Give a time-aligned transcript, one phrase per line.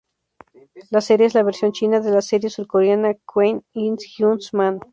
[0.89, 4.79] La serie es la versión china de la serie surcoreana "Queen In-hyun's Man".